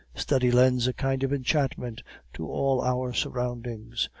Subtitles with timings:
[0.15, 2.01] Study lends a kind of enchantment
[2.33, 4.09] to all our surroundings.